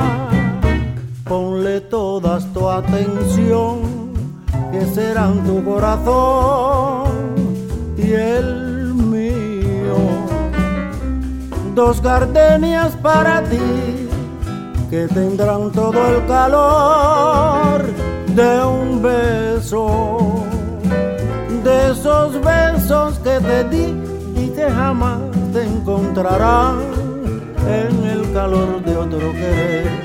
Ponle 1.24 1.82
todas 1.82 2.46
tu 2.54 2.70
atención, 2.70 3.82
que 4.72 4.86
serán 4.86 5.44
tu 5.44 5.64
corazón 5.64 7.08
y 7.98 8.12
el 8.14 8.94
mío. 8.94 9.98
Dos 11.74 12.02
gardenias 12.02 12.96
para 12.98 13.44
ti, 13.44 14.08
que 14.90 15.08
tendrán 15.08 15.72
todo 15.72 16.08
el 16.08 16.26
calor 16.28 18.03
de 18.36 18.66
un 18.66 19.02
beso, 19.02 20.46
de 21.64 21.92
esos 21.92 22.40
besos 22.42 23.20
que 23.20 23.40
te 23.40 23.64
di 23.66 23.94
y 24.36 24.50
que 24.50 24.70
jamás 24.70 25.20
te 25.54 25.64
encontrarán 25.64 26.80
en 27.68 28.06
el 28.06 28.34
calor 28.34 28.84
de 28.84 28.98
otro 28.98 29.32
querer. 29.34 30.04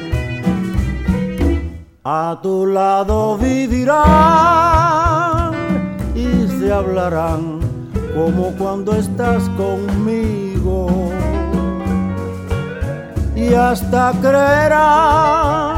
A 2.04 2.38
tu 2.42 2.66
lado 2.66 3.36
vivirás 3.38 4.48
hablarán 6.70 7.60
como 8.14 8.52
cuando 8.52 8.92
estás 8.94 9.48
conmigo. 9.50 11.10
Y 13.34 13.54
hasta 13.54 14.12
creerán 14.20 15.77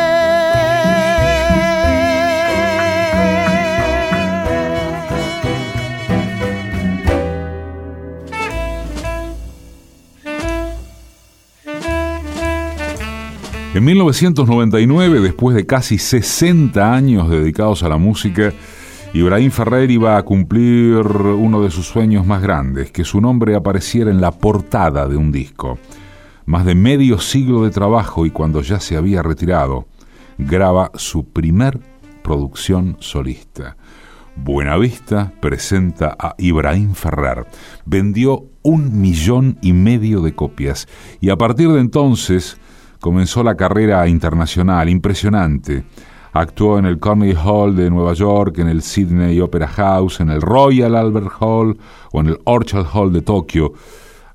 En 13.73 13.85
1999, 13.85 15.21
después 15.21 15.55
de 15.55 15.65
casi 15.65 15.97
60 15.97 16.93
años 16.93 17.29
dedicados 17.29 17.83
a 17.83 17.87
la 17.87 17.95
música, 17.95 18.51
Ibrahim 19.13 19.49
Ferrer 19.49 19.89
iba 19.89 20.17
a 20.17 20.23
cumplir 20.23 20.97
uno 20.97 21.61
de 21.63 21.71
sus 21.71 21.87
sueños 21.87 22.25
más 22.25 22.41
grandes, 22.41 22.91
que 22.91 23.05
su 23.05 23.21
nombre 23.21 23.55
apareciera 23.55 24.11
en 24.11 24.19
la 24.19 24.31
portada 24.31 25.07
de 25.07 25.15
un 25.15 25.31
disco. 25.31 25.79
Más 26.45 26.65
de 26.65 26.75
medio 26.75 27.19
siglo 27.19 27.63
de 27.63 27.69
trabajo 27.69 28.25
y 28.25 28.31
cuando 28.31 28.61
ya 28.61 28.81
se 28.81 28.97
había 28.97 29.23
retirado, 29.23 29.85
graba 30.37 30.91
su 30.95 31.29
primer 31.29 31.79
producción 32.23 32.97
solista. 32.99 33.77
Buenavista 34.35 35.31
presenta 35.39 36.17
a 36.19 36.35
Ibrahim 36.37 36.93
Ferrer. 36.93 37.47
Vendió 37.85 38.47
un 38.63 38.99
millón 38.99 39.57
y 39.61 39.71
medio 39.71 40.19
de 40.19 40.35
copias 40.35 40.89
y 41.21 41.29
a 41.29 41.37
partir 41.37 41.69
de 41.69 41.79
entonces 41.79 42.57
comenzó 43.01 43.43
la 43.43 43.55
carrera 43.55 44.07
internacional, 44.07 44.87
impresionante. 44.87 45.83
Actuó 46.31 46.79
en 46.79 46.85
el 46.85 46.97
Carnegie 46.99 47.35
Hall 47.35 47.75
de 47.75 47.89
Nueva 47.89 48.13
York, 48.13 48.59
en 48.59 48.69
el 48.69 48.81
Sydney 48.81 49.41
Opera 49.41 49.67
House, 49.67 50.21
en 50.21 50.29
el 50.29 50.41
Royal 50.41 50.95
Albert 50.95 51.31
Hall 51.41 51.77
o 52.13 52.21
en 52.21 52.27
el 52.27 52.39
Orchard 52.45 52.85
Hall 52.93 53.11
de 53.11 53.21
Tokio. 53.21 53.73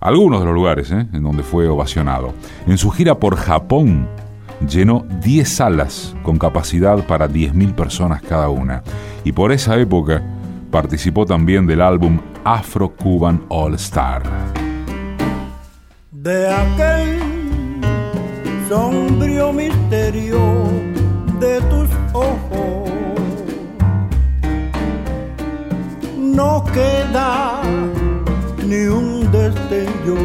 Algunos 0.00 0.40
de 0.40 0.46
los 0.46 0.54
lugares 0.54 0.90
¿eh? 0.90 1.06
en 1.10 1.22
donde 1.22 1.42
fue 1.42 1.66
ovacionado. 1.68 2.34
En 2.66 2.76
su 2.76 2.90
gira 2.90 3.18
por 3.18 3.36
Japón 3.36 4.08
llenó 4.68 5.06
10 5.22 5.48
salas 5.48 6.14
con 6.22 6.38
capacidad 6.38 7.06
para 7.06 7.30
10.000 7.30 7.74
personas 7.74 8.20
cada 8.20 8.50
una. 8.50 8.82
Y 9.24 9.32
por 9.32 9.52
esa 9.52 9.78
época 9.78 10.22
participó 10.70 11.24
también 11.24 11.66
del 11.66 11.80
álbum 11.80 12.20
Afro 12.44 12.90
Cuban 12.90 13.42
All 13.48 13.74
Star. 13.74 14.22
De 16.12 16.52
aquel 16.52 17.35
sombrío 18.68 19.52
misterio 19.52 20.40
de 21.38 21.60
tus 21.62 21.88
ojos. 22.12 22.90
No 26.18 26.64
queda 26.64 27.60
ni 28.66 28.86
un 28.86 29.30
destello 29.30 30.16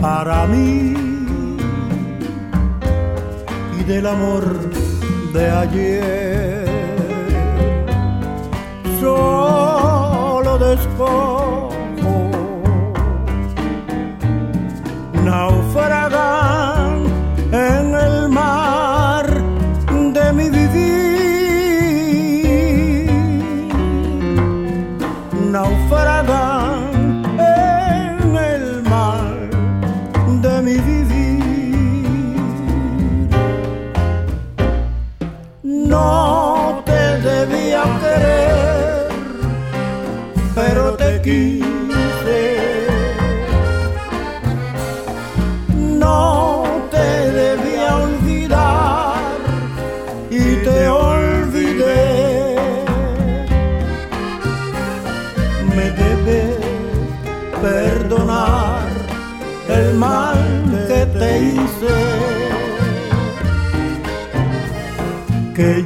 para 0.00 0.46
mí 0.46 0.94
y 3.78 3.84
del 3.84 4.06
amor 4.06 4.44
de 5.32 5.50
ayer. 5.50 6.68
Solo 9.00 10.58
despojo 10.58 11.70
naufragar 15.24 16.51
Naufragan 25.52 27.24
en 27.38 28.36
el 28.36 28.82
mar 28.84 29.50
de 30.40 30.62
mi 30.62 30.76
vivir. 30.78 32.40
No 35.62 36.21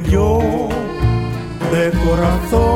yo 0.09 0.39
de 1.71 1.91
corazón 2.03 2.66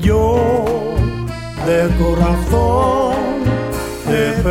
yo 0.00 0.36
de 1.66 1.88
corazón 1.98 3.14
te 4.06 4.42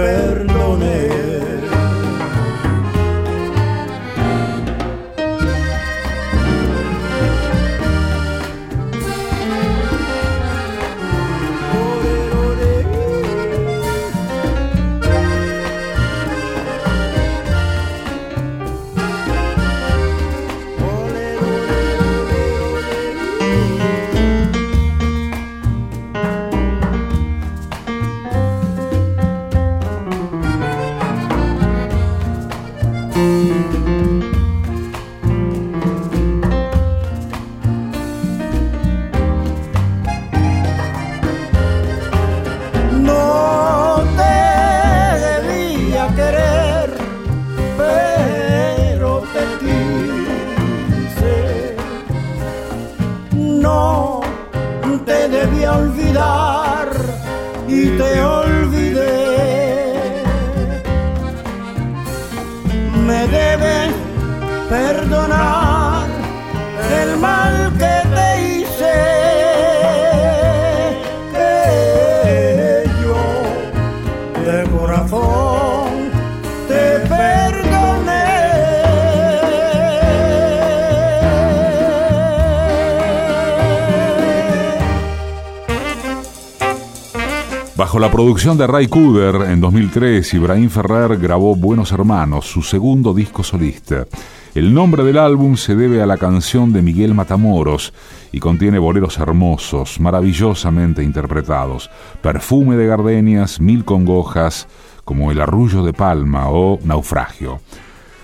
La 88.00 88.10
producción 88.10 88.58
de 88.58 88.66
Ray 88.66 88.88
Cooder, 88.88 89.52
en 89.52 89.60
2003, 89.60 90.34
Ibrahim 90.36 90.70
Ferrer 90.70 91.18
grabó 91.18 91.54
Buenos 91.58 91.92
Hermanos, 91.92 92.46
su 92.46 92.62
segundo 92.62 93.14
disco 93.14 93.44
solista. 93.44 94.08
El 94.56 94.74
nombre 94.74 95.04
del 95.04 95.18
álbum 95.18 95.58
se 95.58 95.76
debe 95.76 96.02
a 96.02 96.06
la 96.06 96.16
canción 96.16 96.72
de 96.72 96.82
Miguel 96.82 97.14
Matamoros 97.14 97.94
y 98.32 98.40
contiene 98.40 98.80
boleros 98.80 99.18
hermosos, 99.18 100.00
maravillosamente 100.00 101.04
interpretados. 101.04 101.92
Perfume 102.22 102.78
de 102.78 102.88
gardenias, 102.88 103.60
mil 103.60 103.84
congojas, 103.84 104.70
como 105.04 105.30
El 105.34 105.42
Arrullo 105.42 105.84
de 105.84 105.92
Palma 105.92 106.48
o 106.48 106.80
Naufragio. 106.82 107.60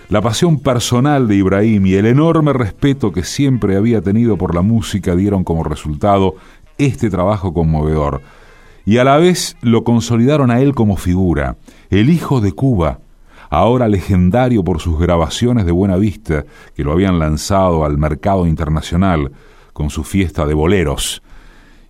La 0.07 0.21
pasión 0.21 0.61
personal 0.61 1.27
de 1.27 1.35
Ibrahim 1.35 1.85
y 1.85 1.95
el 1.95 2.05
enorme 2.05 2.53
respeto 2.53 3.11
que 3.11 3.25
siempre 3.25 3.75
había 3.75 4.01
tenido 4.01 4.37
por 4.37 4.55
la 4.55 4.61
música 4.61 5.17
dieron 5.17 5.43
como 5.43 5.65
resultado 5.65 6.35
este 6.77 7.09
trabajo 7.09 7.53
conmovedor 7.53 8.21
y 8.85 8.97
a 8.97 9.03
la 9.03 9.17
vez 9.17 9.57
lo 9.61 9.83
consolidaron 9.83 10.51
a 10.51 10.61
él 10.61 10.75
como 10.75 10.95
figura, 10.95 11.57
el 11.89 12.09
hijo 12.09 12.39
de 12.39 12.51
Cuba, 12.51 12.99
ahora 13.49 13.87
legendario 13.87 14.63
por 14.63 14.79
sus 14.79 14.99
grabaciones 14.99 15.65
de 15.65 15.71
Buena 15.71 15.97
Vista, 15.97 16.45
que 16.75 16.83
lo 16.83 16.91
habían 16.91 17.19
lanzado 17.19 17.83
al 17.83 17.97
mercado 17.97 18.45
internacional 18.45 19.31
con 19.73 19.89
su 19.89 20.03
fiesta 20.03 20.45
de 20.45 20.53
boleros, 20.53 21.23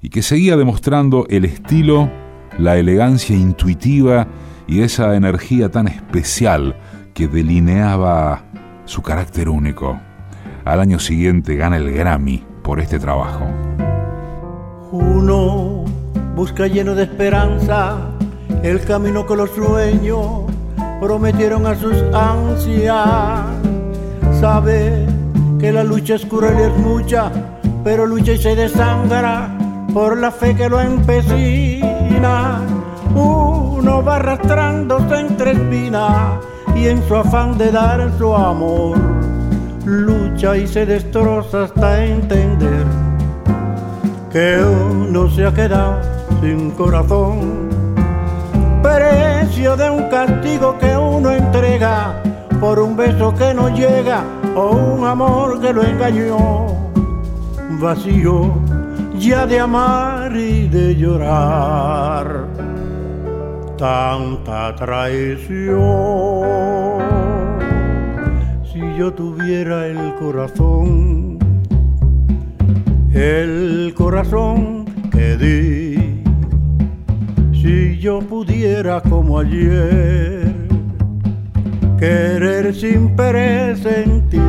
y 0.01 0.09
que 0.09 0.21
seguía 0.21 0.55
demostrando 0.55 1.25
el 1.29 1.45
estilo, 1.45 2.09
la 2.57 2.77
elegancia 2.77 3.35
intuitiva 3.35 4.27
y 4.67 4.81
esa 4.81 5.15
energía 5.15 5.69
tan 5.69 5.87
especial 5.87 6.77
que 7.13 7.27
delineaba 7.27 8.45
su 8.85 9.01
carácter 9.01 9.49
único. 9.49 9.99
Al 10.63 10.79
año 10.79 10.99
siguiente 10.99 11.55
gana 11.55 11.77
el 11.77 11.91
Grammy 11.91 12.43
por 12.63 12.79
este 12.79 12.99
trabajo. 12.99 13.45
Uno 14.91 15.84
busca 16.35 16.67
lleno 16.67 16.93
de 16.95 17.03
esperanza 17.03 17.95
el 18.61 18.81
camino 18.81 19.25
que 19.25 19.35
los 19.35 19.49
sueños 19.51 20.41
prometieron 20.99 21.65
a 21.65 21.75
sus 21.75 21.95
ansias. 22.13 23.45
Sabe 24.39 25.05
que 25.59 25.71
la 25.71 25.83
lucha 25.83 26.15
es 26.15 26.25
cruel 26.25 26.57
y 26.59 26.63
es 26.63 26.77
mucha, 26.77 27.31
pero 27.83 28.05
lucha 28.05 28.33
y 28.33 28.37
se 28.37 28.55
desangra 28.55 29.55
por 29.93 30.17
la 30.17 30.31
fe 30.31 30.55
que 30.55 30.67
lo 30.67 30.81
empecina. 30.81 32.59
Uno 33.15 34.03
va 34.03 34.17
arrastrándose 34.17 35.19
entre 35.19 35.51
espinas 35.51 36.39
y 36.75 36.87
en 36.87 37.01
su 37.07 37.15
afán 37.15 37.57
de 37.57 37.71
dar 37.71 38.11
su 38.17 38.33
amor, 38.33 38.97
lucha 39.85 40.57
y 40.57 40.67
se 40.67 40.85
destroza 40.85 41.63
hasta 41.63 42.03
entender 42.03 42.85
que 44.31 44.59
uno 44.61 45.29
se 45.29 45.45
ha 45.45 45.53
quedado 45.53 46.14
sin 46.41 46.71
corazón. 46.71 47.69
Precio 48.81 49.75
de 49.75 49.89
un 49.89 50.09
castigo 50.09 50.77
que 50.77 50.95
uno 50.95 51.31
entrega 51.31 52.21
por 52.59 52.79
un 52.79 52.95
beso 52.95 53.33
que 53.33 53.53
no 53.53 53.69
llega 53.69 54.23
o 54.55 54.71
un 54.71 55.05
amor 55.05 55.59
que 55.59 55.73
lo 55.73 55.83
engañó. 55.83 56.67
Vacío 57.81 58.53
ya 59.19 59.45
de 59.45 59.59
amar 59.59 60.35
y 60.35 60.67
de 60.67 60.95
llorar. 60.95 62.45
Tanta 63.77 64.75
traición. 64.75 65.75
Si 68.71 68.79
yo 68.97 69.13
tuviera 69.13 69.87
el 69.87 70.15
corazón, 70.15 71.39
el 73.13 73.93
corazón 73.95 74.85
que 75.11 75.37
di 75.37 75.94
si 77.65 77.97
yo 77.97 78.19
pudiera 78.19 79.01
como 79.01 79.39
ayer 79.39 80.53
querer 81.97 82.75
sin 82.75 83.15
presentir, 83.15 84.39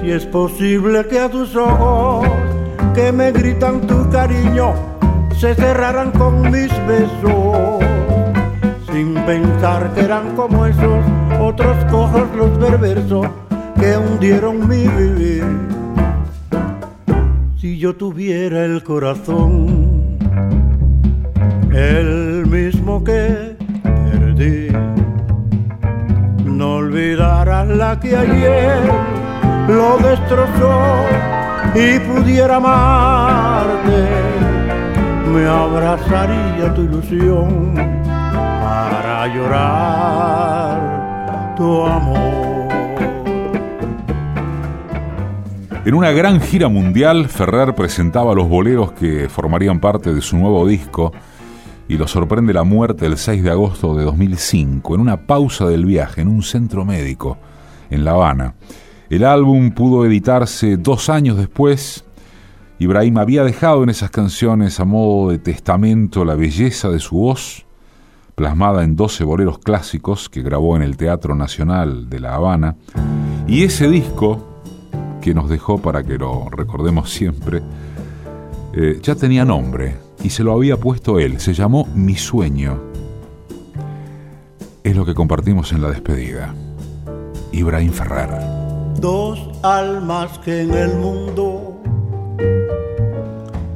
si 0.00 0.10
es 0.10 0.26
posible 0.26 1.06
que 1.06 1.20
a 1.20 1.28
tus 1.28 1.54
ojos 1.54 2.26
que 2.92 3.12
me 3.12 3.30
gritan 3.30 3.82
tu 3.82 4.10
cariño 4.10 4.74
se 5.38 5.54
cerraran 5.54 6.10
con 6.10 6.50
mis 6.50 6.72
besos, 6.88 7.84
sin 8.90 9.14
pensar 9.14 9.92
que 9.94 10.00
eran 10.00 10.34
como 10.34 10.66
esos 10.66 11.04
otros 11.40 11.76
cojos 11.84 12.24
los 12.36 12.50
perversos 12.58 13.28
que 13.78 13.96
hundieron 13.96 14.68
mi 14.68 14.88
vivir. 14.88 15.44
Si 17.58 17.78
yo 17.78 17.94
tuviera 17.94 18.64
el 18.64 18.82
corazón 18.82 19.79
el 21.72 22.46
mismo 22.46 23.02
que 23.04 23.56
perdí. 23.82 24.68
No 26.44 26.74
olvidarás 26.76 27.68
la 27.68 27.98
que 28.00 28.16
ayer 28.16 28.78
lo 29.68 29.98
destrozó 29.98 31.04
y 31.74 31.98
pudiera 32.00 32.56
amarte. 32.56 34.08
Me 35.32 35.46
abrazaría 35.46 36.74
tu 36.74 36.82
ilusión 36.82 37.74
para 38.60 39.26
llorar 39.28 40.80
tu 41.56 41.86
amor. 41.86 42.40
En 45.82 45.94
una 45.94 46.10
gran 46.10 46.40
gira 46.40 46.68
mundial, 46.68 47.28
Ferrer 47.28 47.74
presentaba 47.74 48.34
los 48.34 48.48
boleros 48.48 48.92
que 48.92 49.30
formarían 49.30 49.80
parte 49.80 50.12
de 50.12 50.20
su 50.20 50.36
nuevo 50.36 50.66
disco 50.66 51.12
y 51.90 51.98
lo 51.98 52.06
sorprende 52.06 52.54
la 52.54 52.62
muerte 52.62 53.04
el 53.04 53.18
6 53.18 53.42
de 53.42 53.50
agosto 53.50 53.96
de 53.96 54.04
2005, 54.04 54.94
en 54.94 55.00
una 55.00 55.26
pausa 55.26 55.66
del 55.66 55.84
viaje 55.84 56.20
en 56.20 56.28
un 56.28 56.44
centro 56.44 56.84
médico 56.84 57.36
en 57.90 58.04
La 58.04 58.12
Habana. 58.12 58.54
El 59.08 59.24
álbum 59.24 59.72
pudo 59.72 60.06
editarse 60.06 60.76
dos 60.76 61.08
años 61.08 61.36
después. 61.36 62.04
Ibrahim 62.78 63.18
había 63.18 63.42
dejado 63.42 63.82
en 63.82 63.88
esas 63.88 64.10
canciones 64.10 64.78
a 64.78 64.84
modo 64.84 65.32
de 65.32 65.38
testamento 65.38 66.24
la 66.24 66.36
belleza 66.36 66.90
de 66.90 67.00
su 67.00 67.16
voz, 67.16 67.66
plasmada 68.36 68.84
en 68.84 68.94
12 68.94 69.24
boleros 69.24 69.58
clásicos 69.58 70.28
que 70.28 70.42
grabó 70.42 70.76
en 70.76 70.82
el 70.82 70.96
Teatro 70.96 71.34
Nacional 71.34 72.08
de 72.08 72.20
La 72.20 72.36
Habana, 72.36 72.76
y 73.48 73.64
ese 73.64 73.88
disco 73.88 74.62
que 75.20 75.34
nos 75.34 75.50
dejó 75.50 75.78
para 75.78 76.04
que 76.04 76.18
lo 76.18 76.50
recordemos 76.50 77.10
siempre, 77.10 77.62
eh, 78.74 79.00
ya 79.02 79.16
tenía 79.16 79.44
nombre 79.44 80.09
y 80.22 80.30
se 80.30 80.44
lo 80.44 80.52
había 80.52 80.76
puesto 80.76 81.18
él. 81.18 81.40
Se 81.40 81.54
llamó 81.54 81.86
Mi 81.94 82.16
Sueño. 82.16 82.80
Es 84.82 84.96
lo 84.96 85.04
que 85.04 85.14
compartimos 85.14 85.72
en 85.72 85.82
la 85.82 85.90
despedida. 85.90 86.54
Ibrahim 87.52 87.92
Ferrer. 87.92 88.30
Dos 89.00 89.38
almas 89.62 90.38
que 90.40 90.62
en 90.62 90.74
el 90.74 90.96
mundo 90.96 91.80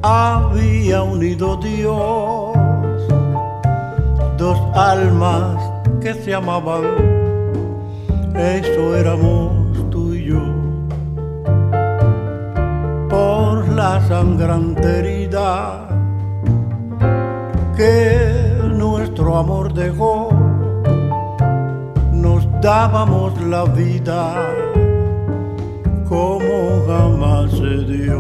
había 0.03 1.03
unido 1.03 1.57
Dios. 1.57 2.57
Dos 4.37 4.59
almas 4.75 5.59
que 6.01 6.15
se 6.15 6.35
amaban. 6.35 6.85
Eso 8.35 8.97
éramos 8.97 9.91
tú 9.91 10.13
y 10.15 10.25
yo. 10.27 10.43
Por 13.09 13.69
la 13.69 14.07
sangrante 14.09 14.99
herida 14.99 15.84
que 17.77 18.61
nuestro 18.73 19.37
amor 19.37 19.73
dejó 19.73 20.45
dábamos 22.65 23.39
la 23.43 23.65
vida 23.65 24.33
como 26.09 26.83
jamás 26.87 27.51
se 27.51 27.77
dio. 27.93 28.19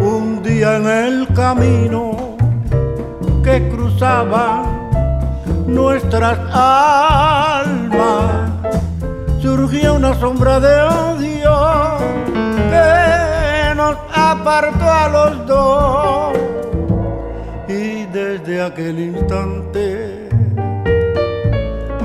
Un 0.00 0.42
día 0.42 0.78
en 0.78 0.86
el 0.88 1.28
camino 1.32 2.36
que 3.44 3.68
cruzaban 3.68 4.90
nuestras 5.68 6.40
almas, 6.52 8.32
surgió 9.40 9.94
una 9.94 10.12
sombra 10.18 10.58
de 10.58 10.74
odio 10.82 11.56
que 12.72 13.74
nos 13.76 13.96
apartó 14.12 14.90
a 14.90 15.08
los 15.08 15.46
dos. 15.46 16.39
Desde 18.20 18.60
aquel 18.60 18.98
instante 18.98 20.28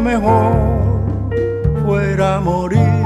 mejor 0.01 0.53
fuera 1.84 2.39
morir, 2.39 3.05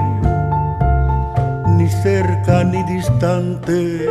ni 1.75 1.87
cerca 1.89 2.63
ni 2.63 2.83
distante, 2.83 4.07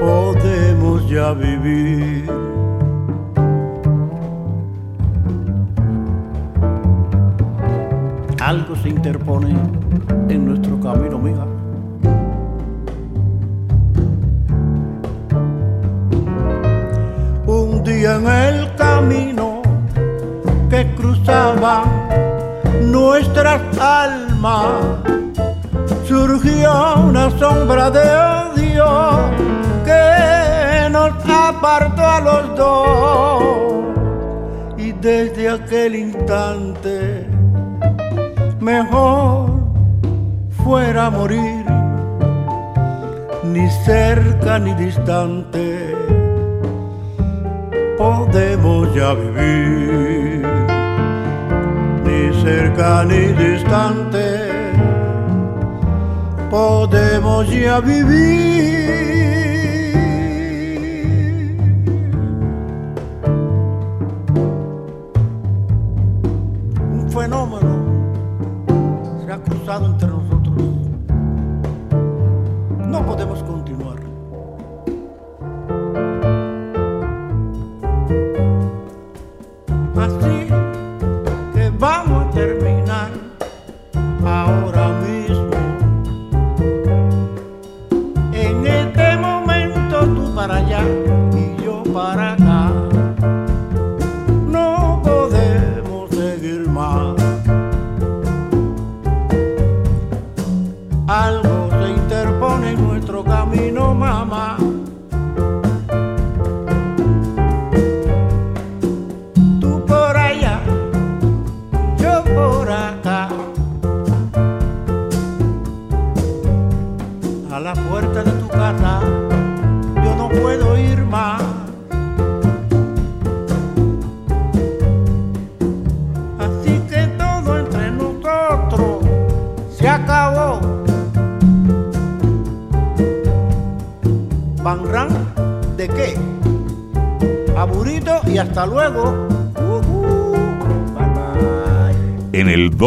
podemos 0.00 1.08
ya 1.08 1.32
vivir. 1.34 2.28
Algo 8.40 8.74
se 8.74 8.88
interpone 8.88 9.56
en 10.28 10.46
nuestro 10.46 10.80
camino, 10.80 11.07
almas, 23.80 25.00
surgió 26.06 26.96
una 27.04 27.30
sombra 27.38 27.90
de 27.90 28.00
odio 28.00 28.86
que 29.84 30.90
nos 30.90 31.12
apartó 31.28 32.02
a 32.02 32.20
los 32.20 32.56
dos. 32.56 33.42
Y 34.76 34.92
desde 34.92 35.50
aquel 35.50 35.94
instante, 35.94 37.26
mejor 38.60 39.50
fuera 40.64 41.10
morir, 41.10 41.64
ni 43.44 43.70
cerca 43.84 44.58
ni 44.58 44.74
distante, 44.74 45.94
podemos 47.96 48.94
ya 48.94 49.14
vivir 49.14 50.17
cerca 52.42 53.04
ni 53.04 53.32
distante, 53.32 54.50
podemos 56.50 57.48
ya 57.50 57.80
vivir. 57.80 59.47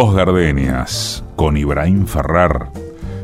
Dos 0.01 0.15
Gardenias, 0.15 1.23
con 1.35 1.57
Ibrahim 1.57 2.07
Ferrar, 2.07 2.71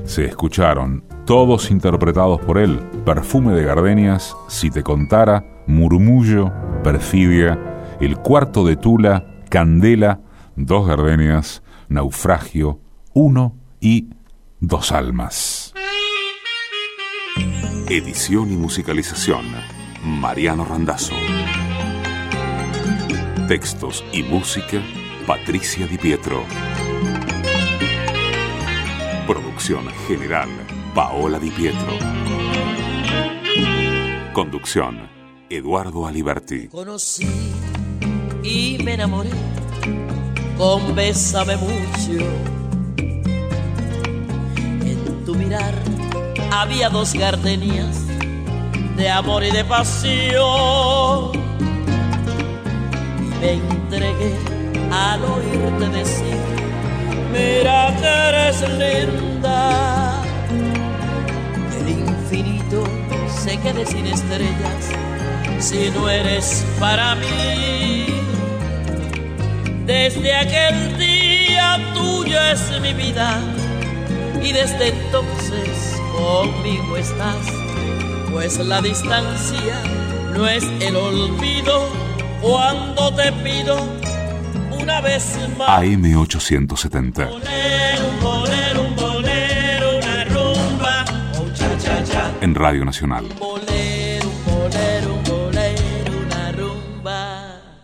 se 0.06 0.26
escucharon, 0.26 1.04
todos 1.26 1.72
interpretados 1.72 2.40
por 2.40 2.60
él, 2.60 2.78
Perfume 3.04 3.54
de 3.54 3.64
Gardenias, 3.64 4.38
Si 4.48 4.70
te 4.70 4.84
contara, 4.84 5.44
Murmullo, 5.66 6.54
Perfidia, 6.84 7.58
El 8.00 8.18
cuarto 8.18 8.64
de 8.64 8.76
Tula, 8.76 9.26
Candela, 9.50 10.20
Dos 10.56 10.88
Gardenias, 10.88 11.64
Naufragio, 11.90 12.80
Uno 13.12 13.56
y 13.82 14.10
Dos 14.60 14.92
Almas. 14.92 15.74
Edición 17.90 18.52
y 18.52 18.56
musicalización, 18.56 19.46
Mariano 20.04 20.64
Randazzo. 20.64 21.16
Textos 23.48 24.06
y 24.14 24.22
música, 24.22 24.80
Patricia 25.28 25.86
Di 25.86 25.98
Pietro. 25.98 26.46
Producción 29.28 29.86
general, 30.08 30.48
Paola 30.96 31.38
Di 31.38 31.52
Pietro. 31.52 31.98
Conducción, 34.32 35.10
Eduardo 35.50 36.08
Aliberti. 36.08 36.70
Conocí 36.70 37.28
y 38.42 38.78
me 38.86 38.94
enamoré 38.94 39.32
con 40.58 40.96
Bésame 40.96 41.58
mucho. 41.58 42.26
En 44.86 45.26
tu 45.26 45.36
mirar 45.36 45.74
había 46.54 46.90
dos 46.90 47.14
gardenias 47.14 48.08
de 48.96 49.10
amor 49.10 49.44
y 49.44 49.52
de 49.52 49.66
pasión 49.66 51.32
me 53.42 53.52
entregué 53.56 54.57
al 54.92 55.24
oírte 55.24 55.90
decir, 55.90 56.40
mira 57.32 57.96
que 58.00 58.08
eres 58.08 58.62
linda. 58.82 60.22
El 61.80 61.90
infinito 61.90 62.84
se 63.28 63.58
quede 63.58 63.86
sin 63.86 64.08
estrellas 64.08 64.98
si 65.60 65.90
no 65.92 66.10
eres 66.10 66.66
para 66.80 67.16
mí. 67.16 68.06
Desde 69.86 70.36
aquel 70.36 70.98
día 70.98 71.80
tuyo 71.94 72.40
es 72.52 72.82
mi 72.82 72.94
vida 72.94 73.40
y 74.42 74.52
desde 74.52 74.90
entonces 74.90 76.00
conmigo 76.18 76.98
estás, 76.98 77.46
pues 78.32 78.58
la 78.60 78.82
distancia 78.82 79.82
no 80.34 80.48
es 80.48 80.64
el 80.82 80.96
olvido 80.96 81.90
cuando 82.42 83.14
te 83.16 83.32
pido 83.32 83.78
una 84.88 85.02
vez 85.02 85.38
más. 85.58 85.68
AM870. 85.82 87.30
Bolero, 87.30 88.08
un 88.08 88.20
bolero, 88.22 88.82
un 88.84 88.96
bolero, 88.96 89.98
una 89.98 90.24
rumba, 90.24 91.06
oh 91.38 91.50
cha 91.54 91.78
cha 91.78 92.04
cha. 92.06 92.32
En 92.40 92.56
Radio 92.56 92.86
Nacional. 92.86 93.26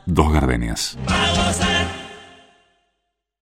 Dos 0.06 0.32
gardenias. 0.32 0.98